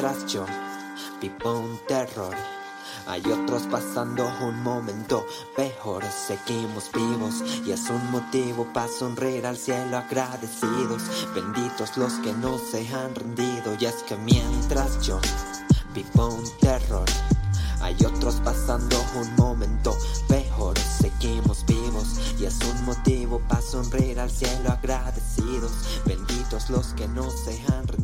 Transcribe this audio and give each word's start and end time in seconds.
mientras 0.00 0.32
yo 0.32 0.46
vivo 1.20 1.58
un 1.58 1.78
terror. 1.86 2.34
Hay 3.06 3.22
otros 3.30 3.64
pasando 3.64 4.26
un 4.40 4.62
momento 4.62 5.26
peor, 5.54 6.02
seguimos 6.04 6.90
vivos 6.92 7.42
y 7.66 7.72
es 7.72 7.90
un 7.90 8.10
motivo 8.10 8.66
para 8.72 8.88
sonreír 8.88 9.46
al 9.46 9.58
cielo 9.58 9.98
agradecidos. 9.98 11.02
Benditos 11.34 11.98
los 11.98 12.14
que 12.14 12.32
no 12.32 12.56
se 12.58 12.88
han 12.88 13.14
rendido 13.14 13.76
y 13.78 13.84
es 13.84 13.96
que 14.04 14.16
mientras 14.16 15.06
yo 15.06 15.20
vivo 15.94 16.28
un 16.28 16.50
terror, 16.60 17.08
hay 17.82 17.96
otros 18.06 18.36
pasando 18.42 18.96
un 19.16 19.36
momento 19.36 19.96
peor, 20.28 20.78
seguimos 20.78 21.66
vivos 21.66 22.18
y 22.38 22.46
es 22.46 22.58
un 22.60 22.86
motivo 22.86 23.40
para 23.48 23.60
sonreír 23.60 24.18
al 24.18 24.30
cielo 24.30 24.70
agradecidos. 24.70 25.72
Benditos 26.06 26.70
los 26.70 26.94
que 26.94 27.06
no 27.08 27.30
se 27.30 27.60
han 27.68 27.86
rendido 27.86 27.99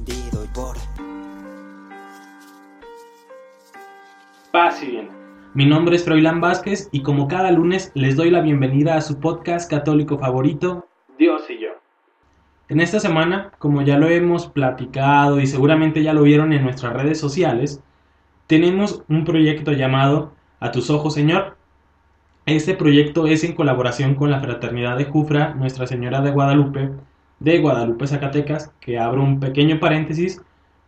Paz 4.56 4.82
y 4.82 4.86
bien. 4.86 5.10
Mi 5.52 5.66
nombre 5.66 5.96
es 5.96 6.04
Froilán 6.06 6.40
Vázquez 6.40 6.88
y 6.90 7.02
como 7.02 7.28
cada 7.28 7.50
lunes 7.50 7.92
les 7.92 8.16
doy 8.16 8.30
la 8.30 8.40
bienvenida 8.40 8.96
a 8.96 9.02
su 9.02 9.20
podcast 9.20 9.70
católico 9.70 10.16
favorito, 10.16 10.86
Dios 11.18 11.42
y 11.50 11.60
yo. 11.60 11.68
En 12.70 12.80
esta 12.80 12.98
semana, 12.98 13.52
como 13.58 13.82
ya 13.82 13.98
lo 13.98 14.08
hemos 14.08 14.46
platicado 14.46 15.40
y 15.40 15.46
seguramente 15.46 16.02
ya 16.02 16.14
lo 16.14 16.22
vieron 16.22 16.54
en 16.54 16.62
nuestras 16.62 16.94
redes 16.94 17.20
sociales, 17.20 17.82
tenemos 18.46 19.04
un 19.10 19.26
proyecto 19.26 19.72
llamado 19.72 20.32
A 20.58 20.70
tus 20.70 20.88
ojos, 20.88 21.12
Señor. 21.12 21.58
Este 22.46 22.72
proyecto 22.72 23.26
es 23.26 23.44
en 23.44 23.54
colaboración 23.54 24.14
con 24.14 24.30
la 24.30 24.40
Fraternidad 24.40 24.96
de 24.96 25.04
Jufra, 25.04 25.52
Nuestra 25.52 25.86
Señora 25.86 26.22
de 26.22 26.30
Guadalupe, 26.30 26.92
de 27.40 27.58
Guadalupe, 27.58 28.06
Zacatecas, 28.06 28.72
que 28.80 28.98
abro 28.98 29.22
un 29.22 29.38
pequeño 29.38 29.78
paréntesis. 29.78 30.40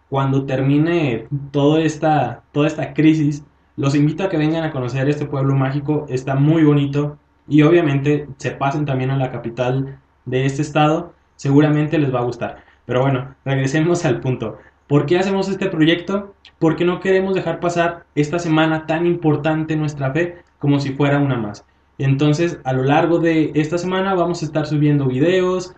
Cuando 0.08 0.46
termine 0.46 1.27
toda 1.50 1.82
esta, 1.82 2.44
toda 2.53 2.66
esta 2.66 2.94
crisis, 2.94 3.44
los 3.79 3.95
invito 3.95 4.25
a 4.25 4.29
que 4.29 4.37
vengan 4.37 4.65
a 4.65 4.73
conocer 4.73 5.09
este 5.09 5.25
pueblo 5.25 5.55
mágico, 5.55 6.05
está 6.09 6.34
muy 6.34 6.65
bonito 6.65 7.17
y 7.47 7.62
obviamente 7.62 8.29
se 8.37 8.51
pasen 8.51 8.84
también 8.84 9.11
a 9.11 9.17
la 9.17 9.31
capital 9.31 10.01
de 10.25 10.47
este 10.47 10.62
estado, 10.62 11.15
seguramente 11.37 11.97
les 11.97 12.12
va 12.12 12.19
a 12.19 12.25
gustar. 12.25 12.65
Pero 12.87 13.03
bueno, 13.03 13.37
regresemos 13.45 14.05
al 14.05 14.19
punto. 14.21 14.59
¿Por 14.89 15.06
qué 15.06 15.19
hacemos 15.19 15.49
este 15.49 15.69
proyecto? 15.69 16.34
Porque 16.59 16.84
no 16.84 16.99
queremos 16.99 17.37
dejar 17.37 17.61
pasar 17.61 18.05
esta 18.17 18.41
semana 18.41 18.84
tan 18.87 19.06
importante 19.06 19.75
en 19.75 19.81
nuestra 19.81 20.12
fe 20.12 20.39
como 20.59 20.81
si 20.81 20.95
fuera 20.95 21.21
una 21.21 21.37
más. 21.37 21.65
Entonces, 21.99 22.59
a 22.65 22.73
lo 22.73 22.83
largo 22.83 23.21
de 23.21 23.53
esta 23.55 23.79
semana 23.79 24.12
vamos 24.15 24.43
a 24.43 24.47
estar 24.47 24.67
subiendo 24.67 25.06
videos, 25.06 25.73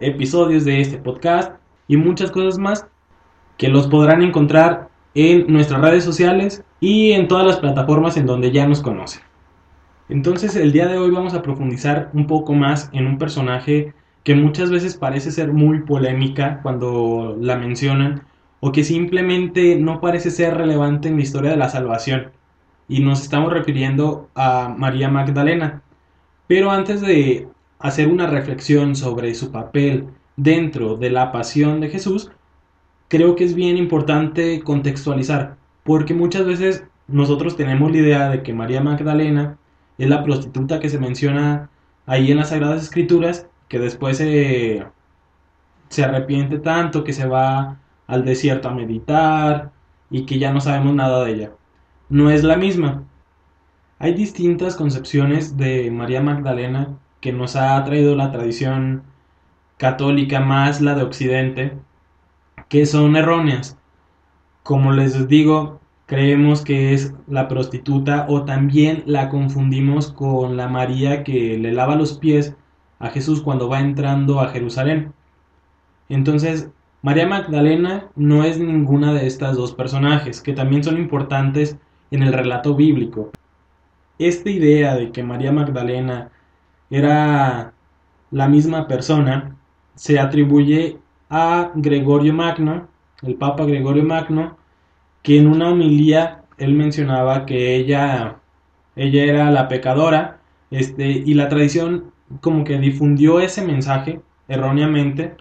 episodios 0.00 0.64
de 0.64 0.80
este 0.80 0.98
podcast 0.98 1.52
y 1.86 1.98
muchas 1.98 2.32
cosas 2.32 2.58
más 2.58 2.88
que 3.56 3.68
los 3.68 3.86
podrán 3.86 4.22
encontrar 4.22 4.88
en 5.14 5.46
nuestras 5.52 5.80
redes 5.80 6.02
sociales 6.02 6.64
y 6.80 7.12
en 7.12 7.28
todas 7.28 7.46
las 7.46 7.58
plataformas 7.58 8.16
en 8.16 8.26
donde 8.26 8.52
ya 8.52 8.66
nos 8.66 8.82
conocen. 8.82 9.22
Entonces 10.08 10.56
el 10.56 10.72
día 10.72 10.86
de 10.86 10.98
hoy 10.98 11.10
vamos 11.10 11.34
a 11.34 11.42
profundizar 11.42 12.10
un 12.14 12.26
poco 12.26 12.54
más 12.54 12.88
en 12.92 13.06
un 13.06 13.18
personaje 13.18 13.92
que 14.24 14.34
muchas 14.34 14.70
veces 14.70 14.96
parece 14.96 15.30
ser 15.30 15.52
muy 15.52 15.80
polémica 15.80 16.60
cuando 16.62 17.36
la 17.40 17.56
mencionan 17.56 18.22
o 18.60 18.72
que 18.72 18.84
simplemente 18.84 19.76
no 19.76 20.00
parece 20.00 20.30
ser 20.30 20.56
relevante 20.56 21.08
en 21.08 21.16
la 21.16 21.22
historia 21.22 21.50
de 21.50 21.56
la 21.56 21.68
salvación. 21.68 22.32
Y 22.88 23.00
nos 23.00 23.22
estamos 23.22 23.52
refiriendo 23.52 24.28
a 24.34 24.74
María 24.76 25.08
Magdalena. 25.08 25.82
Pero 26.46 26.70
antes 26.70 27.00
de 27.00 27.48
hacer 27.78 28.08
una 28.08 28.26
reflexión 28.26 28.96
sobre 28.96 29.34
su 29.34 29.52
papel 29.52 30.06
dentro 30.36 30.96
de 30.96 31.10
la 31.10 31.30
pasión 31.32 31.80
de 31.80 31.90
Jesús, 31.90 32.30
creo 33.08 33.36
que 33.36 33.44
es 33.44 33.54
bien 33.54 33.76
importante 33.76 34.60
contextualizar, 34.62 35.56
porque 35.88 36.12
muchas 36.12 36.44
veces 36.44 36.84
nosotros 37.06 37.56
tenemos 37.56 37.90
la 37.90 37.96
idea 37.96 38.28
de 38.28 38.42
que 38.42 38.52
María 38.52 38.82
Magdalena 38.82 39.56
es 39.96 40.06
la 40.06 40.22
prostituta 40.22 40.80
que 40.80 40.90
se 40.90 40.98
menciona 40.98 41.70
ahí 42.04 42.30
en 42.30 42.36
las 42.36 42.50
Sagradas 42.50 42.82
Escrituras, 42.82 43.48
que 43.68 43.78
después 43.78 44.18
se, 44.18 44.84
arrepiente 46.04 46.58
tanto 46.58 47.04
que 47.04 47.14
se 47.14 47.26
va 47.26 47.78
al 48.06 48.26
desierto 48.26 48.68
a 48.68 48.74
meditar 48.74 49.72
y 50.10 50.26
que 50.26 50.38
ya 50.38 50.52
no 50.52 50.60
sabemos 50.60 50.94
nada 50.94 51.24
de 51.24 51.32
ella. 51.32 51.52
No 52.10 52.30
es 52.30 52.44
la 52.44 52.56
misma. 52.58 53.04
Hay 53.98 54.12
distintas 54.12 54.76
concepciones 54.76 55.56
de 55.56 55.90
María 55.90 56.20
Magdalena 56.20 56.98
que 57.22 57.32
nos 57.32 57.56
ha 57.56 57.82
traído 57.84 58.14
la 58.14 58.30
tradición 58.30 59.04
católica 59.78 60.40
más 60.40 60.82
la 60.82 60.94
de 60.94 61.02
Occidente, 61.04 61.78
que 62.68 62.84
son 62.84 63.16
erróneas. 63.16 63.77
Como 64.68 64.92
les 64.92 65.28
digo, 65.28 65.80
creemos 66.04 66.60
que 66.60 66.92
es 66.92 67.14
la 67.26 67.48
prostituta 67.48 68.26
o 68.28 68.44
también 68.44 69.02
la 69.06 69.30
confundimos 69.30 70.12
con 70.12 70.58
la 70.58 70.68
María 70.68 71.24
que 71.24 71.56
le 71.56 71.72
lava 71.72 71.96
los 71.96 72.18
pies 72.18 72.54
a 72.98 73.08
Jesús 73.08 73.40
cuando 73.40 73.70
va 73.70 73.80
entrando 73.80 74.40
a 74.40 74.48
Jerusalén. 74.48 75.14
Entonces, 76.10 76.68
María 77.00 77.26
Magdalena 77.26 78.08
no 78.14 78.44
es 78.44 78.60
ninguna 78.60 79.14
de 79.14 79.26
estas 79.26 79.56
dos 79.56 79.72
personajes, 79.72 80.42
que 80.42 80.52
también 80.52 80.84
son 80.84 80.98
importantes 80.98 81.78
en 82.10 82.22
el 82.22 82.34
relato 82.34 82.74
bíblico. 82.74 83.30
Esta 84.18 84.50
idea 84.50 84.96
de 84.96 85.12
que 85.12 85.22
María 85.22 85.50
Magdalena 85.50 86.30
era 86.90 87.72
la 88.30 88.48
misma 88.48 88.86
persona 88.86 89.56
se 89.94 90.18
atribuye 90.18 90.98
a 91.30 91.72
Gregorio 91.74 92.34
Magno, 92.34 92.86
el 93.22 93.34
Papa 93.36 93.64
Gregorio 93.64 94.04
Magno, 94.04 94.56
que 95.22 95.38
en 95.38 95.46
una 95.46 95.70
homilía 95.70 96.42
él 96.58 96.74
mencionaba 96.74 97.46
que 97.46 97.76
ella, 97.76 98.40
ella 98.96 99.24
era 99.24 99.50
la 99.50 99.68
pecadora, 99.68 100.40
este, 100.70 101.08
y 101.08 101.34
la 101.34 101.48
tradición 101.48 102.12
como 102.40 102.64
que 102.64 102.78
difundió 102.78 103.40
ese 103.40 103.64
mensaje 103.64 104.20
erróneamente, 104.48 105.36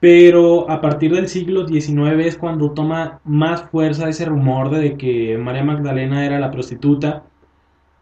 pero 0.00 0.68
a 0.70 0.80
partir 0.80 1.14
del 1.14 1.28
siglo 1.28 1.66
XIX 1.66 2.26
es 2.26 2.36
cuando 2.36 2.72
toma 2.72 3.20
más 3.24 3.62
fuerza 3.70 4.08
ese 4.08 4.24
rumor 4.24 4.70
de 4.70 4.96
que 4.96 5.38
María 5.38 5.64
Magdalena 5.64 6.26
era 6.26 6.40
la 6.40 6.50
prostituta, 6.50 7.24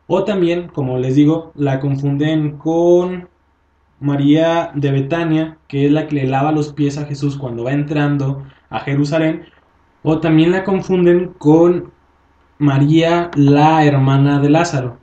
o 0.06 0.24
también, 0.24 0.68
como 0.68 0.98
les 0.98 1.14
digo, 1.14 1.52
la 1.54 1.78
confunden 1.78 2.56
con 2.58 3.28
María 4.00 4.72
de 4.74 4.90
Betania, 4.90 5.58
que 5.68 5.86
es 5.86 5.92
la 5.92 6.08
que 6.08 6.16
le 6.16 6.26
lava 6.26 6.52
los 6.52 6.72
pies 6.72 6.98
a 6.98 7.04
Jesús 7.04 7.36
cuando 7.36 7.64
va 7.64 7.72
entrando 7.72 8.44
a 8.70 8.80
Jerusalén, 8.80 9.44
o 10.02 10.20
también 10.20 10.52
la 10.52 10.64
confunden 10.64 11.34
con 11.38 11.92
María, 12.58 13.30
la 13.34 13.84
hermana 13.84 14.40
de 14.40 14.50
Lázaro. 14.50 14.98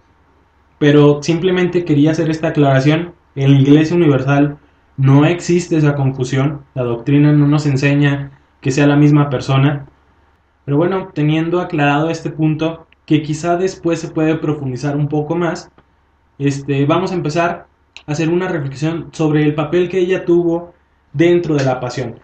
Pero 0.80 1.22
simplemente 1.22 1.86
quería 1.86 2.12
hacer 2.12 2.30
esta 2.30 2.50
aclaración. 2.50 3.14
En 3.36 3.54
la 3.54 3.60
Iglesia 3.60 3.96
Universal 3.96 4.58
no 4.98 5.26
existe 5.26 5.78
esa 5.78 5.96
confusión. 5.96 6.64
La 6.74 6.84
doctrina 6.84 7.32
no 7.32 7.48
nos 7.48 7.66
enseña 7.66 8.32
que 8.62 8.72
sea 8.72 8.88
la 8.88 8.96
misma 8.96 9.30
persona. 9.30 9.88
Pero 10.66 10.78
bueno, 10.78 11.10
teniendo 11.14 11.62
aclarado 11.62 12.10
este 12.10 12.30
punto, 12.30 12.88
que 13.06 13.22
quizá 13.22 13.58
después 13.58 14.00
se 14.00 14.10
puede 14.10 14.36
profundizar 14.36 14.98
un 14.98 15.08
poco 15.08 15.36
más, 15.36 15.72
este, 16.40 16.86
vamos 16.86 17.12
a 17.12 17.16
empezar 17.16 17.68
hacer 18.06 18.30
una 18.30 18.48
reflexión 18.48 19.10
sobre 19.12 19.44
el 19.44 19.56
papel 19.56 19.90
que 19.90 20.00
ella 20.00 20.26
tuvo 20.26 20.74
dentro 21.14 21.56
de 21.56 21.66
la 21.66 21.80
pasión. 21.80 22.20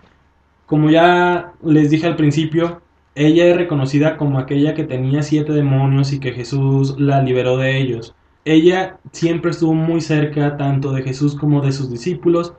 Como 0.66 0.90
ya 0.90 1.54
les 1.64 1.90
dije 1.90 2.08
al 2.08 2.16
principio, 2.16 2.82
ella 3.16 3.46
es 3.46 3.58
reconocida 3.58 4.18
como 4.18 4.40
aquella 4.40 4.74
que 4.74 4.84
tenía 4.84 5.22
siete 5.22 5.54
demonios 5.54 6.14
y 6.14 6.20
que 6.20 6.32
Jesús 6.32 7.00
la 7.00 7.22
liberó 7.22 7.58
de 7.58 7.78
ellos. 7.78 8.16
Ella 8.46 8.98
siempre 9.12 9.52
estuvo 9.52 9.74
muy 9.74 10.02
cerca 10.02 10.58
tanto 10.58 10.92
de 10.92 11.04
Jesús 11.04 11.36
como 11.36 11.62
de 11.62 11.72
sus 11.72 11.90
discípulos, 11.92 12.54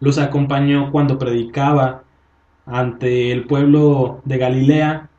los 0.00 0.18
acompañó 0.18 0.90
cuando 0.90 1.18
predicaba 1.18 2.02
ante 2.66 3.32
el 3.32 3.46
pueblo 3.46 4.20
de 4.24 4.38
Galilea, 4.38 5.10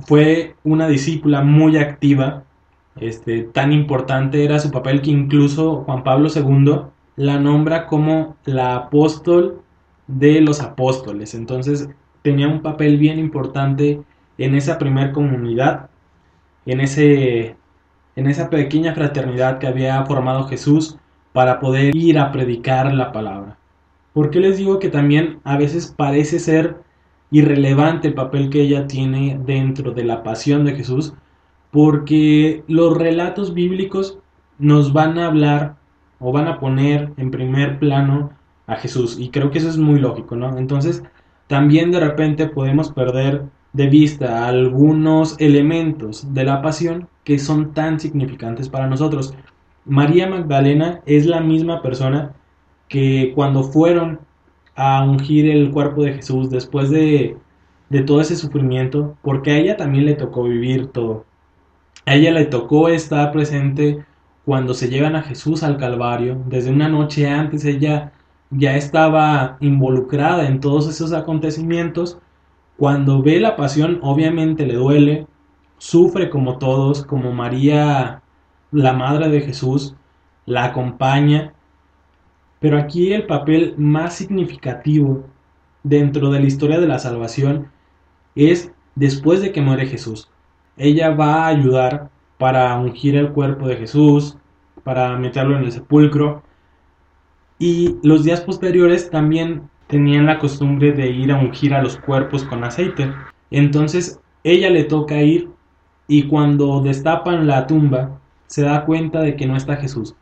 fue 0.00 0.54
una 0.64 0.88
discípula 0.88 1.42
muy 1.42 1.76
activa, 1.76 2.44
este, 3.00 3.42
tan 3.42 3.72
importante 3.72 4.44
era 4.44 4.58
su 4.58 4.70
papel 4.70 5.02
que 5.02 5.10
incluso 5.10 5.82
Juan 5.84 6.02
Pablo 6.02 6.28
II 6.34 6.82
la 7.16 7.38
nombra 7.38 7.86
como 7.86 8.36
la 8.44 8.76
apóstol 8.76 9.62
de 10.08 10.40
los 10.40 10.60
apóstoles. 10.60 11.34
Entonces 11.34 11.88
tenía 12.22 12.48
un 12.48 12.62
papel 12.62 12.98
bien 12.98 13.18
importante 13.18 14.02
en 14.38 14.54
esa 14.54 14.78
primer 14.78 15.12
comunidad, 15.12 15.90
en, 16.66 16.80
ese, 16.80 17.56
en 18.16 18.26
esa 18.26 18.50
pequeña 18.50 18.94
fraternidad 18.94 19.58
que 19.58 19.68
había 19.68 20.04
formado 20.06 20.48
Jesús 20.48 20.98
para 21.32 21.60
poder 21.60 21.94
ir 21.94 22.18
a 22.18 22.32
predicar 22.32 22.92
la 22.92 23.12
palabra. 23.12 23.58
¿Por 24.12 24.30
qué 24.30 24.40
les 24.40 24.58
digo 24.58 24.78
que 24.78 24.88
también 24.88 25.40
a 25.44 25.56
veces 25.56 25.94
parece 25.96 26.40
ser 26.40 26.78
irrelevante 27.30 28.08
el 28.08 28.14
papel 28.14 28.50
que 28.50 28.62
ella 28.62 28.86
tiene 28.86 29.38
dentro 29.44 29.92
de 29.92 30.04
la 30.04 30.22
pasión 30.22 30.64
de 30.64 30.74
Jesús? 30.74 31.14
Porque 31.70 32.64
los 32.66 32.96
relatos 32.96 33.54
bíblicos 33.54 34.18
nos 34.58 34.92
van 34.92 35.18
a 35.18 35.26
hablar 35.26 35.76
o 36.18 36.32
van 36.32 36.48
a 36.48 36.58
poner 36.58 37.12
en 37.16 37.30
primer 37.30 37.78
plano 37.78 38.32
a 38.68 38.76
Jesús. 38.76 39.18
Y 39.18 39.30
creo 39.30 39.50
que 39.50 39.58
eso 39.58 39.68
es 39.68 39.78
muy 39.78 39.98
lógico, 39.98 40.36
¿no? 40.36 40.56
Entonces, 40.56 41.02
también 41.48 41.90
de 41.90 41.98
repente 41.98 42.46
podemos 42.46 42.92
perder 42.92 43.42
de 43.72 43.88
vista 43.88 44.46
algunos 44.46 45.36
elementos 45.40 46.32
de 46.32 46.44
la 46.44 46.62
pasión 46.62 47.08
que 47.24 47.38
son 47.38 47.74
tan 47.74 47.98
significantes 47.98 48.68
para 48.68 48.86
nosotros. 48.86 49.34
María 49.84 50.28
Magdalena 50.28 51.00
es 51.06 51.26
la 51.26 51.40
misma 51.40 51.82
persona 51.82 52.32
que 52.88 53.32
cuando 53.34 53.64
fueron 53.64 54.20
a 54.76 55.02
ungir 55.02 55.48
el 55.48 55.70
cuerpo 55.70 56.04
de 56.04 56.14
Jesús 56.14 56.50
después 56.50 56.90
de, 56.90 57.36
de 57.88 58.02
todo 58.02 58.20
ese 58.20 58.36
sufrimiento, 58.36 59.16
porque 59.22 59.50
a 59.52 59.58
ella 59.58 59.76
también 59.76 60.06
le 60.06 60.14
tocó 60.14 60.44
vivir 60.44 60.88
todo. 60.88 61.24
A 62.06 62.14
ella 62.14 62.30
le 62.30 62.46
tocó 62.46 62.88
estar 62.88 63.32
presente 63.32 64.04
cuando 64.44 64.72
se 64.74 64.88
llevan 64.88 65.16
a 65.16 65.22
Jesús 65.22 65.62
al 65.62 65.76
Calvario. 65.78 66.42
Desde 66.46 66.70
una 66.70 66.88
noche 66.88 67.28
antes 67.28 67.64
ella 67.64 68.12
ya 68.50 68.76
estaba 68.76 69.56
involucrada 69.60 70.46
en 70.46 70.60
todos 70.60 70.88
esos 70.88 71.12
acontecimientos. 71.12 72.18
Cuando 72.76 73.22
ve 73.22 73.40
la 73.40 73.56
pasión, 73.56 73.98
obviamente 74.02 74.66
le 74.66 74.74
duele, 74.74 75.26
sufre 75.78 76.30
como 76.30 76.58
todos, 76.58 77.04
como 77.04 77.32
María, 77.32 78.22
la 78.70 78.92
madre 78.92 79.28
de 79.28 79.40
Jesús, 79.40 79.94
la 80.46 80.64
acompaña. 80.64 81.54
Pero 82.60 82.78
aquí 82.78 83.12
el 83.12 83.26
papel 83.26 83.74
más 83.78 84.14
significativo 84.14 85.24
dentro 85.82 86.30
de 86.30 86.40
la 86.40 86.46
historia 86.46 86.80
de 86.80 86.88
la 86.88 86.98
salvación 86.98 87.70
es 88.34 88.72
después 88.94 89.40
de 89.40 89.52
que 89.52 89.60
muere 89.60 89.86
Jesús. 89.86 90.30
Ella 90.76 91.10
va 91.10 91.44
a 91.44 91.48
ayudar 91.48 92.10
para 92.38 92.76
ungir 92.78 93.16
el 93.16 93.32
cuerpo 93.32 93.66
de 93.66 93.76
Jesús, 93.76 94.36
para 94.84 95.16
meterlo 95.18 95.56
en 95.56 95.64
el 95.64 95.72
sepulcro. 95.72 96.42
Y 97.58 97.96
los 98.02 98.24
días 98.24 98.40
posteriores 98.40 99.10
también 99.10 99.68
tenían 99.88 100.26
la 100.26 100.38
costumbre 100.38 100.92
de 100.92 101.10
ir 101.10 101.32
a 101.32 101.38
ungir 101.38 101.74
a 101.74 101.82
los 101.82 101.96
cuerpos 101.96 102.44
con 102.44 102.62
aceite. 102.62 103.12
Entonces 103.50 104.20
ella 104.44 104.70
le 104.70 104.84
toca 104.84 105.20
ir 105.22 105.48
y 106.06 106.24
cuando 106.24 106.80
destapan 106.80 107.46
la 107.46 107.66
tumba 107.66 108.20
se 108.46 108.62
da 108.62 108.84
cuenta 108.84 109.20
de 109.20 109.36
que 109.36 109.46
no 109.46 109.56
está 109.56 109.76
Jesús. 109.76 110.14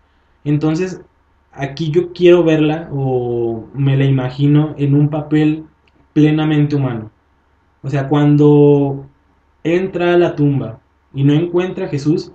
Entonces 0.44 1.02
aquí 1.52 1.90
yo 1.90 2.12
quiero 2.12 2.44
verla 2.44 2.88
o 2.92 3.66
me 3.74 3.96
la 3.96 4.04
imagino 4.04 4.74
en 4.78 4.94
un 4.94 5.08
papel 5.08 5.64
plenamente 6.12 6.76
humano. 6.76 7.10
O 7.82 7.90
sea, 7.90 8.08
cuando 8.08 9.06
entra 9.62 10.14
a 10.14 10.18
la 10.18 10.34
tumba 10.34 10.80
y 11.12 11.24
no 11.24 11.34
encuentra 11.34 11.86
a 11.86 11.88
Jesús, 11.88 12.32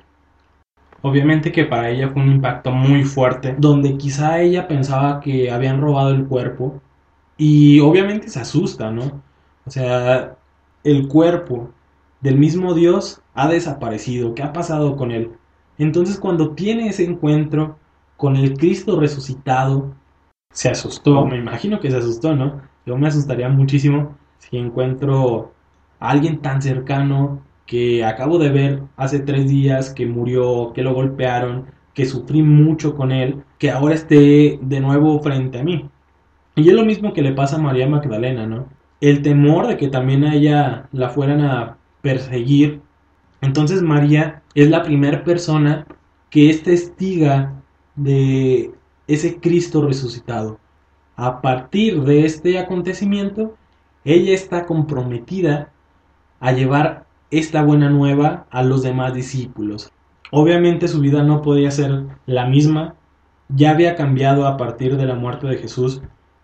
obviamente 1.01 1.51
que 1.51 1.65
para 1.65 1.89
ella 1.89 2.09
fue 2.09 2.21
un 2.21 2.31
impacto 2.31 2.71
muy 2.71 3.03
fuerte, 3.03 3.55
donde 3.57 3.97
quizá 3.97 4.41
ella 4.41 4.67
pensaba 4.67 5.19
que 5.19 5.51
habían 5.51 5.81
robado 5.81 6.11
el 6.11 6.25
cuerpo 6.27 6.81
y 7.37 7.79
obviamente 7.79 8.29
se 8.29 8.39
asusta, 8.39 8.91
¿no? 8.91 9.21
O 9.65 9.71
sea, 9.71 10.37
el 10.83 11.07
cuerpo 11.07 11.71
del 12.21 12.37
mismo 12.37 12.73
Dios 12.73 13.21
ha 13.33 13.47
desaparecido, 13.47 14.35
¿qué 14.35 14.43
ha 14.43 14.53
pasado 14.53 14.95
con 14.95 15.11
él? 15.11 15.31
Entonces 15.77 16.19
cuando 16.19 16.51
tiene 16.51 16.87
ese 16.89 17.03
encuentro 17.05 17.77
con 18.17 18.35
el 18.35 18.53
Cristo 18.57 18.99
resucitado, 18.99 19.93
se 20.53 20.69
asustó, 20.69 21.25
me 21.25 21.37
imagino 21.37 21.79
que 21.79 21.89
se 21.89 21.97
asustó, 21.97 22.35
¿no? 22.35 22.61
Yo 22.85 22.97
me 22.97 23.07
asustaría 23.07 23.49
muchísimo 23.49 24.15
si 24.37 24.57
encuentro 24.57 25.53
a 25.99 26.09
alguien 26.09 26.41
tan 26.41 26.61
cercano 26.61 27.41
que 27.71 28.03
acabo 28.03 28.37
de 28.37 28.49
ver 28.49 28.83
hace 28.97 29.21
tres 29.21 29.47
días 29.47 29.93
que 29.93 30.05
murió, 30.05 30.73
que 30.73 30.81
lo 30.83 30.93
golpearon, 30.93 31.67
que 31.93 32.05
sufrí 32.05 32.43
mucho 32.43 32.97
con 32.97 33.13
él, 33.13 33.45
que 33.59 33.71
ahora 33.71 33.95
esté 33.95 34.59
de 34.61 34.81
nuevo 34.81 35.21
frente 35.21 35.59
a 35.59 35.63
mí. 35.63 35.89
Y 36.55 36.67
es 36.67 36.75
lo 36.75 36.83
mismo 36.83 37.13
que 37.13 37.21
le 37.21 37.31
pasa 37.31 37.55
a 37.55 37.59
María 37.59 37.87
Magdalena, 37.87 38.45
¿no? 38.45 38.67
El 38.99 39.21
temor 39.21 39.67
de 39.67 39.77
que 39.77 39.87
también 39.87 40.25
a 40.25 40.35
ella 40.35 40.89
la 40.91 41.11
fueran 41.11 41.39
a 41.39 41.77
perseguir. 42.01 42.81
Entonces 43.39 43.81
María 43.81 44.43
es 44.53 44.69
la 44.69 44.83
primera 44.83 45.23
persona 45.23 45.87
que 46.29 46.49
es 46.49 46.63
testiga 46.63 47.53
de 47.95 48.71
ese 49.07 49.39
Cristo 49.39 49.87
resucitado. 49.87 50.59
A 51.15 51.39
partir 51.39 52.01
de 52.01 52.25
este 52.25 52.59
acontecimiento, 52.59 53.55
ella 54.03 54.33
está 54.33 54.65
comprometida 54.65 55.71
a 56.41 56.51
llevar 56.51 57.05
esta 57.31 57.63
buena 57.63 57.89
nueva 57.89 58.45
a 58.51 58.61
los 58.61 58.83
demás 58.83 59.13
discípulos. 59.13 59.91
Obviamente 60.31 60.87
su 60.87 60.99
vida 60.99 61.23
no 61.23 61.41
podía 61.41 61.71
ser 61.71 62.05
la 62.25 62.45
misma, 62.45 62.95
ya 63.49 63.71
había 63.71 63.95
cambiado 63.95 64.45
a 64.45 64.57
partir 64.57 64.97
de 64.97 65.05
la 65.05 65.15
muerte 65.15 65.47
de 65.47 65.57
Jesús, 65.57 66.01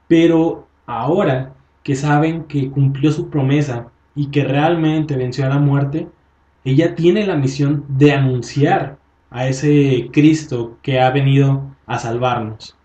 pero 0.07 0.67
ahora 0.85 1.53
que 1.83 1.95
saben 1.95 2.45
que 2.45 2.71
cumplió 2.71 3.11
su 3.11 3.29
promesa 3.29 3.87
y 4.15 4.27
que 4.27 4.43
realmente 4.43 5.15
venció 5.15 5.45
a 5.45 5.49
la 5.49 5.59
muerte, 5.59 6.07
ella 6.63 6.95
tiene 6.95 7.25
la 7.25 7.35
misión 7.35 7.85
de 7.87 8.13
anunciar 8.13 8.97
a 9.29 9.47
ese 9.47 10.09
Cristo 10.11 10.77
que 10.81 10.99
ha 10.99 11.11
venido 11.11 11.75
a 11.85 11.99
salvarnos. 11.99 12.77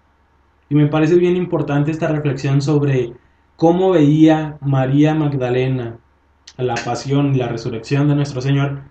Y 0.68 0.74
me 0.74 0.86
parece 0.86 1.16
bien 1.16 1.36
importante 1.36 1.90
esta 1.90 2.08
reflexión 2.08 2.62
sobre 2.62 3.12
cómo 3.56 3.90
veía 3.90 4.56
María 4.60 5.14
Magdalena 5.14 5.98
la 6.56 6.74
pasión 6.74 7.34
y 7.34 7.38
la 7.38 7.48
resurrección 7.48 8.08
de 8.08 8.14
nuestro 8.14 8.40
Señor, 8.40 8.82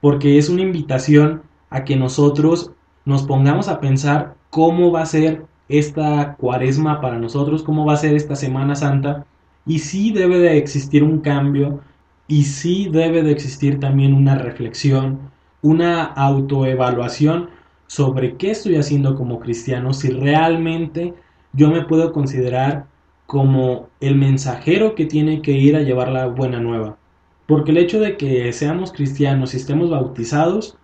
porque 0.00 0.38
es 0.38 0.48
una 0.48 0.62
invitación 0.62 1.42
a 1.70 1.84
que 1.84 1.96
nosotros 1.96 2.72
nos 3.04 3.22
pongamos 3.22 3.68
a 3.68 3.80
pensar 3.80 4.34
cómo 4.50 4.92
va 4.92 5.02
a 5.02 5.06
ser 5.06 5.46
esta 5.68 6.36
cuaresma 6.36 7.00
para 7.00 7.18
nosotros, 7.18 7.62
cómo 7.62 7.86
va 7.86 7.94
a 7.94 7.96
ser 7.96 8.14
esta 8.14 8.36
Semana 8.36 8.74
Santa, 8.74 9.26
y 9.66 9.78
sí 9.78 10.12
debe 10.12 10.38
de 10.38 10.58
existir 10.58 11.02
un 11.02 11.20
cambio, 11.20 11.80
y 12.28 12.44
sí 12.44 12.88
debe 12.90 13.22
de 13.22 13.32
existir 13.32 13.80
también 13.80 14.14
una 14.14 14.36
reflexión, 14.36 15.30
una 15.62 16.04
autoevaluación 16.04 17.50
sobre 17.86 18.36
qué 18.36 18.50
estoy 18.50 18.76
haciendo 18.76 19.14
como 19.14 19.38
cristiano, 19.38 19.92
si 19.92 20.10
realmente 20.10 21.14
yo 21.52 21.70
me 21.70 21.82
puedo 21.82 22.12
considerar 22.12 22.86
como 23.26 23.88
el 24.00 24.16
mensajero 24.16 24.94
que 24.94 25.06
tiene 25.06 25.42
que 25.42 25.52
ir 25.52 25.76
a 25.76 25.82
llevar 25.82 26.08
la 26.08 26.26
buena 26.26 26.60
nueva. 26.60 26.98
Porque 27.46 27.70
el 27.70 27.78
hecho 27.78 28.00
de 28.00 28.16
que 28.16 28.52
seamos 28.52 28.92
cristianos 28.92 29.54
y 29.54 29.56
estemos 29.56 29.90
bautizados, 29.90 30.76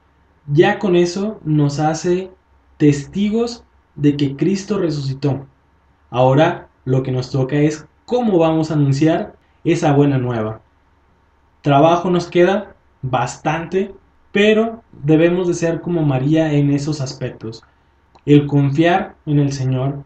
ya 0.47 0.79
con 0.79 0.97
eso 0.97 1.41
nos 1.45 1.79
hace 1.79 2.31
testigos 2.79 3.65
de 3.95 4.17
que 4.17 4.37
Cristo 4.37 4.79
resucitó. 4.79 5.47
Ahora 6.11 6.69
lo 6.85 7.03
que 7.03 7.13
nos 7.13 7.31
toca 7.31 7.57
es 7.57 7.87
cómo 8.07 8.39
vamos 8.39 8.71
a 8.71 8.75
anunciar 8.75 9.35
esa 9.65 9.93
buena 9.93 10.19
nueva. 10.19 10.63
Trabajo 11.61 12.11
nos 12.11 12.29
queda 12.29 12.75
bastante, 13.03 13.95
pero 14.33 14.83
debemos 14.93 15.49
de 15.49 15.55
ser 15.55 15.81
como 15.81 16.03
María 16.03 16.53
en 16.53 16.71
esos 16.71 17.01
aspectos. 17.01 17.63
El 18.25 18.47
confiar 18.47 19.17
en 19.27 19.39
el 19.39 19.53
Señor, 19.53 20.05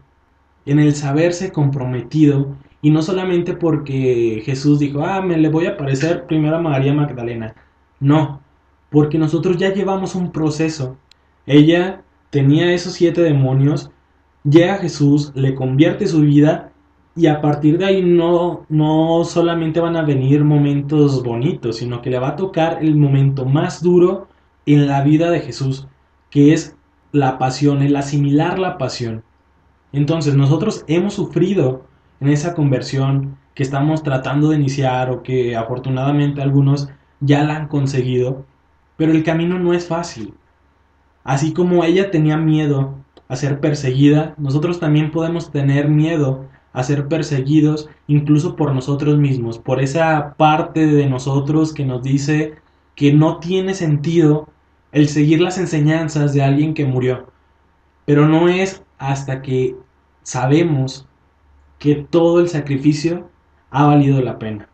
en 0.65 0.79
el 0.79 0.95
saberse 0.95 1.51
comprometido 1.51 2.55
y 2.81 2.91
no 2.91 3.01
solamente 3.01 3.53
porque 3.53 4.41
Jesús 4.45 4.79
dijo, 4.79 5.05
ah, 5.05 5.21
me 5.21 5.37
le 5.37 5.49
voy 5.49 5.65
a 5.67 5.77
parecer 5.77 6.25
primero 6.25 6.57
a 6.57 6.61
María 6.61 6.93
Magdalena. 6.93 7.55
No, 7.99 8.41
porque 8.89 9.17
nosotros 9.17 9.57
ya 9.57 9.73
llevamos 9.73 10.15
un 10.15 10.31
proceso. 10.31 10.97
Ella 11.45 12.01
tenía 12.29 12.73
esos 12.73 12.93
siete 12.93 13.21
demonios, 13.21 13.89
llega 14.43 14.77
Jesús, 14.77 15.31
le 15.35 15.55
convierte 15.55 16.07
su 16.07 16.21
vida 16.21 16.71
y 17.15 17.27
a 17.27 17.41
partir 17.41 17.77
de 17.77 17.85
ahí 17.85 18.01
no, 18.01 18.65
no 18.69 19.23
solamente 19.23 19.79
van 19.79 19.95
a 19.95 20.01
venir 20.01 20.43
momentos 20.43 21.23
bonitos, 21.23 21.77
sino 21.77 22.01
que 22.01 22.09
le 22.09 22.19
va 22.19 22.29
a 22.29 22.35
tocar 22.35 22.79
el 22.81 22.95
momento 22.95 23.45
más 23.45 23.81
duro 23.83 24.27
en 24.65 24.87
la 24.87 25.03
vida 25.03 25.29
de 25.29 25.41
Jesús, 25.41 25.87
que 26.29 26.53
es 26.53 26.75
la 27.11 27.37
pasión, 27.37 27.81
el 27.81 27.95
asimilar 27.95 28.59
la 28.59 28.77
pasión. 28.77 29.23
Entonces 29.93 30.35
nosotros 30.35 30.83
hemos 30.87 31.13
sufrido 31.13 31.85
en 32.19 32.29
esa 32.29 32.53
conversión 32.53 33.37
que 33.53 33.63
estamos 33.63 34.03
tratando 34.03 34.49
de 34.49 34.57
iniciar 34.57 35.11
o 35.11 35.23
que 35.23 35.55
afortunadamente 35.55 36.41
algunos 36.41 36.89
ya 37.19 37.43
la 37.43 37.55
han 37.55 37.67
conseguido, 37.67 38.45
pero 38.97 39.11
el 39.11 39.23
camino 39.23 39.59
no 39.59 39.73
es 39.73 39.87
fácil. 39.87 40.33
Así 41.23 41.53
como 41.53 41.83
ella 41.83 42.11
tenía 42.11 42.37
miedo 42.37 42.95
a 43.27 43.35
ser 43.35 43.59
perseguida, 43.59 44.33
nosotros 44.37 44.79
también 44.79 45.11
podemos 45.11 45.51
tener 45.51 45.87
miedo 45.89 46.45
a 46.73 46.83
ser 46.83 47.07
perseguidos 47.07 47.87
incluso 48.07 48.55
por 48.55 48.73
nosotros 48.73 49.17
mismos, 49.17 49.59
por 49.59 49.81
esa 49.81 50.33
parte 50.37 50.87
de 50.87 51.05
nosotros 51.05 51.71
que 51.71 51.85
nos 51.85 52.01
dice 52.01 52.55
que 52.95 53.13
no 53.13 53.37
tiene 53.37 53.75
sentido 53.75 54.49
el 54.91 55.07
seguir 55.07 55.39
las 55.39 55.57
enseñanzas 55.57 56.33
de 56.33 56.41
alguien 56.41 56.73
que 56.73 56.85
murió. 56.85 57.27
Pero 58.05 58.27
no 58.27 58.49
es 58.49 58.83
hasta 59.03 59.41
que 59.41 59.75
sabemos 60.21 61.05
que 61.77 61.95
todo 61.95 62.39
el 62.39 62.47
sacrificio 62.47 63.29
ha 63.69 63.85
valido 63.85 64.21
la 64.21 64.39
pena. 64.39 64.69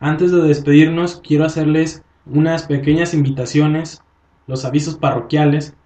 Antes 0.00 0.32
de 0.32 0.40
despedirnos, 0.40 1.20
quiero 1.22 1.44
hacerles 1.44 2.02
unas 2.24 2.64
pequeñas 2.64 3.12
invitaciones, 3.12 4.02
los 4.46 4.64
avisos 4.64 4.96
parroquiales. 4.96 5.76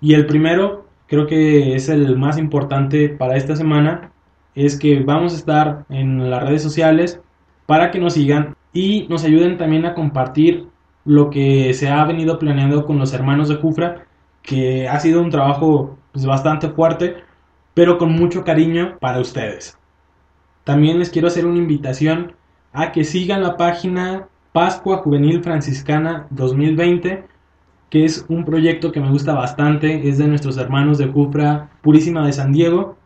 Y 0.00 0.14
el 0.14 0.26
primero, 0.26 0.86
creo 1.06 1.26
que 1.26 1.74
es 1.74 1.90
el 1.90 2.16
más 2.16 2.38
importante 2.38 3.10
para 3.10 3.36
esta 3.36 3.54
semana, 3.54 4.12
es 4.54 4.78
que 4.78 5.00
vamos 5.00 5.34
a 5.34 5.36
estar 5.36 5.84
en 5.90 6.30
las 6.30 6.42
redes 6.42 6.62
sociales 6.62 7.20
para 7.66 7.90
que 7.90 7.98
nos 7.98 8.14
sigan 8.14 8.56
y 8.72 9.06
nos 9.08 9.24
ayuden 9.24 9.58
también 9.58 9.84
a 9.84 9.94
compartir 9.94 10.68
lo 11.04 11.28
que 11.28 11.74
se 11.74 11.90
ha 11.90 12.02
venido 12.04 12.38
planeando 12.38 12.86
con 12.86 12.98
los 12.98 13.12
hermanos 13.12 13.48
de 13.48 13.56
Jufra, 13.56 14.07
que 14.42 14.88
ha 14.88 14.98
sido 15.00 15.22
un 15.22 15.30
trabajo 15.30 15.98
pues, 16.12 16.26
bastante 16.26 16.68
fuerte, 16.70 17.16
pero 17.74 17.98
con 17.98 18.12
mucho 18.12 18.44
cariño 18.44 18.98
para 19.00 19.20
ustedes. 19.20 19.78
También 20.64 20.98
les 20.98 21.10
quiero 21.10 21.28
hacer 21.28 21.46
una 21.46 21.58
invitación 21.58 22.32
a 22.72 22.92
que 22.92 23.04
sigan 23.04 23.42
la 23.42 23.56
página 23.56 24.28
Pascua 24.52 24.98
Juvenil 24.98 25.42
Franciscana 25.42 26.26
2020, 26.30 27.24
que 27.90 28.04
es 28.04 28.26
un 28.28 28.44
proyecto 28.44 28.92
que 28.92 29.00
me 29.00 29.10
gusta 29.10 29.32
bastante, 29.32 30.08
es 30.08 30.18
de 30.18 30.26
nuestros 30.26 30.58
hermanos 30.58 30.98
de 30.98 31.06
Jufra 31.06 31.70
Purísima 31.82 32.26
de 32.26 32.32
San 32.32 32.52
Diego. 32.52 32.96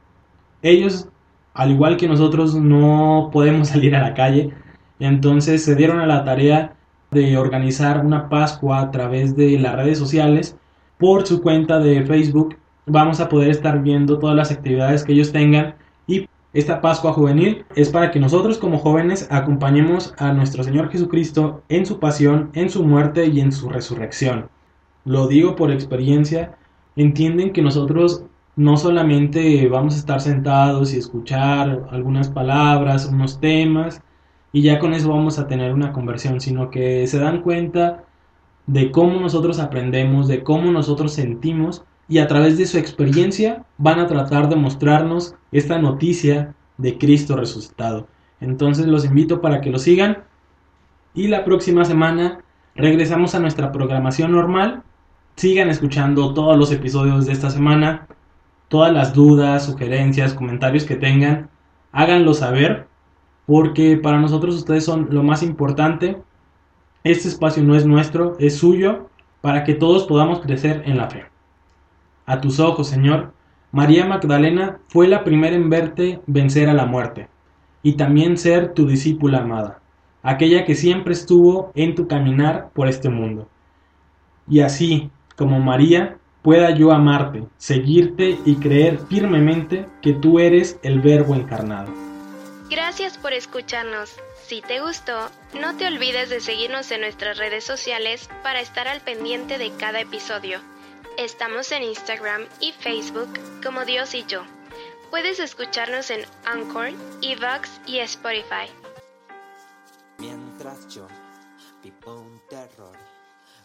Ellos, 0.63 1.09
al 1.55 1.71
igual 1.71 1.97
que 1.97 2.09
nosotros, 2.09 2.55
no 2.55 3.31
podemos 3.33 3.69
salir 3.75 3.95
a 3.95 4.03
la 4.03 4.15
calle, 4.15 4.55
entonces 4.99 5.65
se 5.65 5.75
dieron 5.75 6.01
a 6.01 6.07
la 6.07 6.25
tarea 6.25 6.75
de 7.11 7.37
organizar 7.37 8.05
una 8.05 8.29
Pascua 8.29 8.81
a 8.81 8.91
través 8.91 9.37
de 9.37 9.59
las 9.59 9.77
redes 9.77 9.99
sociales 9.99 10.57
por 11.03 11.27
su 11.27 11.43
cuenta 11.43 11.81
de 11.81 12.07
Facebook. 12.07 12.57
Vamos 12.87 13.19
a 13.19 13.29
poder 13.29 13.51
estar 13.51 13.83
viendo 13.83 14.21
todas 14.21 14.37
las 14.37 14.53
actividades 14.53 15.03
que 15.03 15.13
ellos 15.13 15.33
tengan 15.33 15.75
y 16.07 16.29
esta 16.53 16.81
Pascua 16.81 17.13
juvenil 17.13 17.65
es 17.75 17.91
para 17.91 18.13
que 18.13 18.21
nosotros 18.21 18.57
como 18.57 18.79
jóvenes 18.79 19.27
acompañemos 19.29 20.15
a 20.17 20.33
nuestro 20.33 20.63
Señor 20.63 20.93
Jesucristo 20.93 21.65
en 21.69 21.87
su 21.87 21.99
pasión, 21.99 22.51
en 22.53 22.71
su 22.71 22.85
muerte 22.85 23.27
y 23.27 23.41
en 23.41 23.51
su 23.51 23.69
resurrección. 23.69 24.49
Lo 25.05 25.27
digo 25.27 25.57
por 25.57 25.73
experiencia. 25.73 26.57
Entienden 26.95 27.53
que 27.53 27.63
nosotros 27.63 28.25
no 28.55 28.77
solamente 28.77 29.69
vamos 29.69 29.97
a 29.97 29.99
estar 29.99 30.21
sentados 30.21 30.95
y 30.95 30.99
escuchar 30.99 31.89
algunas 31.91 32.31
palabras, 32.31 33.07
unos 33.07 33.41
temas, 33.41 34.03
y 34.53 34.63
ya 34.63 34.79
con 34.79 34.95
eso 34.95 35.09
vamos 35.09 35.41
a 35.41 35.49
tener 35.49 35.75
una 35.75 35.93
conversión, 35.93 36.41
sino 36.41 36.71
que 36.71 37.09
se 37.09 37.19
dan 37.19 37.43
cuenta 37.43 38.05
de 38.67 38.91
cómo 38.91 39.21
nosotros 39.21 39.59
aprendemos, 39.59 40.29
de 40.29 40.43
cómo 40.43 40.71
nosotros 40.71 41.13
sentimos 41.13 41.85
y 42.09 42.19
a 42.19 42.27
través 42.27 42.59
de 42.59 42.67
su 42.67 42.79
experiencia 42.79 43.65
van 43.79 43.99
a 43.99 44.07
tratar 44.07 44.49
de 44.49 44.57
mostrarnos 44.57 45.35
esta 45.51 45.79
noticia 45.79 46.55
de 46.79 46.99
Cristo 46.99 47.37
resucitado. 47.37 48.07
Entonces 48.41 48.87
los 48.87 49.05
invito 49.05 49.41
para 49.41 49.61
que 49.61 49.71
lo 49.71 49.79
sigan 49.79 50.25
y 51.15 51.29
la 51.29 51.45
próxima 51.45 51.85
semana 51.85 52.41
regresamos 52.75 53.35
a 53.35 53.41
nuestra 53.41 53.73
programación 53.73 54.33
normal. 54.33 54.83
Sigan 55.37 55.71
escuchando 55.71 56.35
todos 56.35 56.57
los 56.59 56.73
episodios 56.73 57.27
de 57.27 57.33
esta 57.33 57.51
semana, 57.51 58.07
todas 58.69 58.93
las 58.93 59.15
dudas, 59.15 59.65
sugerencias, 59.67 60.35
comentarios 60.35 60.85
que 60.85 60.97
tengan, 60.97 61.51
háganlo 61.93 62.35
saber 62.35 62.89
porque 63.47 63.97
para 63.97 64.21
nosotros 64.21 64.55
ustedes 64.57 64.85
son 64.85 65.09
lo 65.11 65.23
más 65.23 65.43
importante. 65.43 66.17
Este 67.05 67.29
espacio 67.29 67.65
no 67.65 67.75
es 67.75 67.85
nuestro, 67.85 68.37
es 68.39 68.57
suyo, 68.57 69.09
para 69.41 69.65
que 69.65 69.75
todos 69.75 70.05
podamos 70.05 70.41
crecer 70.41 70.83
en 70.87 70.97
la 70.97 71.11
fe. 71.11 71.25
A 72.27 72.41
tus 72.41 72.61
ojos, 72.61 72.89
Señor, 72.89 73.33
María 73.73 74.07
Magdalena 74.07 74.79
fue 74.87 75.09
la 75.09 75.25
primera 75.25 75.57
en 75.57 75.69
verte 75.69 76.21
vencer 76.27 76.69
a 76.69 76.75
la 76.75 76.87
muerte, 76.87 77.29
y 77.83 77.95
también 77.95 78.37
ser 78.37 78.73
tu 78.75 78.87
discípula 78.87 79.39
amada, 79.39 79.81
aquella 80.23 80.65
que 80.65 80.77
siempre 80.77 81.13
estuvo 81.13 81.73
en 81.75 81.97
tu 81.97 82.07
caminar 82.07 82.71
por 82.73 82.87
este 82.87 83.09
mundo. 83.09 83.49
Y 84.49 84.61
así, 84.61 85.11
como 85.37 85.59
María, 85.59 86.19
pueda 86.43 86.71
yo 86.71 86.93
amarte, 86.93 87.43
seguirte 87.57 88.39
y 88.45 88.57
creer 88.57 88.99
firmemente 89.09 89.87
que 90.03 90.13
tú 90.13 90.39
eres 90.39 90.79
el 90.83 91.01
Verbo 91.01 91.35
encarnado. 91.35 92.12
Gracias 92.73 93.19
por 93.19 93.35
escucharnos. 93.35 94.17
Si 94.47 94.63
te 94.63 94.81
gustó, 94.81 95.31
no 95.53 95.77
te 95.77 95.87
olvides 95.87 96.31
de 96.31 96.41
seguirnos 96.41 96.91
en 96.91 97.03
nuestras 97.03 97.37
redes 97.37 97.65
sociales 97.65 98.31
para 98.43 98.63
estar 98.63 98.89
al 98.89 99.03
pendiente 99.03 99.59
de 99.59 99.77
cada 99.77 100.01
episodio. 100.01 100.59
Estamos 101.19 101.71
en 101.71 101.83
Instagram 101.83 102.47
y 102.61 102.73
Facebook 102.73 103.29
como 103.63 103.85
Dios 103.85 104.15
y 104.15 104.25
yo. 104.25 104.45
Puedes 105.11 105.39
escucharnos 105.39 106.09
en 106.09 106.25
Anchor, 106.47 106.93
Evox 107.21 107.69
y 107.87 107.99
Spotify. 107.99 108.73
Mientras 110.17 110.89
yo 110.89 111.07
vivo 111.83 112.23
un 112.23 112.41
terror, 112.49 112.97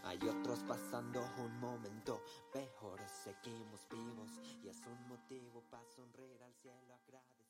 hay 0.04 0.20
otros 0.28 0.60
pasando 0.68 1.26
un 1.38 1.58
momento 1.62 2.26
peor. 2.52 3.00
Seguimos 3.24 3.88
vivos 3.90 4.32
y 4.62 4.68
es 4.68 4.82
un 4.86 5.08
motivo 5.08 5.64
para 5.72 5.86
sonreír 5.96 6.44
al 6.44 6.54
cielo. 6.56 6.97